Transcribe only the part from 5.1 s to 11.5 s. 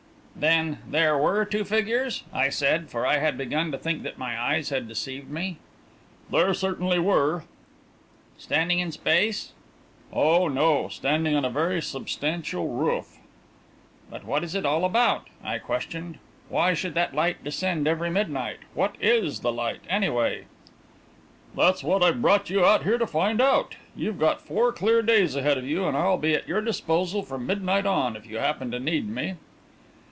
me. "There certainly were." "Standing in space?" "Oh, no; standing on a